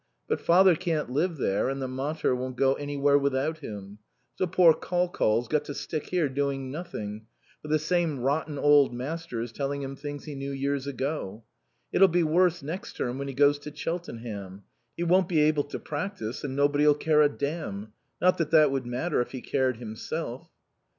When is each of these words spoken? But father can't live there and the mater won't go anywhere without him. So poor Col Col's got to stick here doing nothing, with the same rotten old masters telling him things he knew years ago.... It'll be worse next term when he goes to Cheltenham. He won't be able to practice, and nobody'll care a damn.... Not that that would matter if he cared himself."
But 0.27 0.41
father 0.41 0.73
can't 0.75 1.11
live 1.11 1.37
there 1.37 1.69
and 1.69 1.79
the 1.79 1.87
mater 1.87 2.35
won't 2.35 2.55
go 2.55 2.73
anywhere 2.73 3.19
without 3.19 3.59
him. 3.59 3.99
So 4.33 4.47
poor 4.47 4.73
Col 4.73 5.07
Col's 5.07 5.47
got 5.47 5.63
to 5.65 5.75
stick 5.75 6.07
here 6.07 6.27
doing 6.27 6.71
nothing, 6.71 7.27
with 7.61 7.71
the 7.71 7.77
same 7.77 8.19
rotten 8.19 8.57
old 8.57 8.95
masters 8.95 9.51
telling 9.51 9.83
him 9.83 9.95
things 9.95 10.25
he 10.25 10.33
knew 10.33 10.49
years 10.49 10.87
ago.... 10.87 11.43
It'll 11.93 12.07
be 12.07 12.23
worse 12.23 12.63
next 12.63 12.93
term 12.93 13.19
when 13.19 13.27
he 13.27 13.35
goes 13.35 13.59
to 13.59 13.75
Cheltenham. 13.75 14.63
He 14.97 15.03
won't 15.03 15.29
be 15.29 15.41
able 15.41 15.65
to 15.65 15.77
practice, 15.77 16.43
and 16.43 16.55
nobody'll 16.55 16.95
care 16.95 17.21
a 17.21 17.29
damn.... 17.29 17.93
Not 18.19 18.39
that 18.39 18.49
that 18.49 18.71
would 18.71 18.87
matter 18.87 19.21
if 19.21 19.33
he 19.33 19.41
cared 19.41 19.77
himself." 19.77 20.49